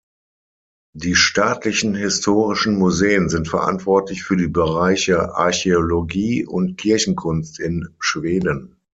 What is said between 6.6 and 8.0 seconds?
Kirchenkunst in